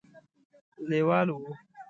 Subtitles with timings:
[0.89, 1.51] لېواله وو.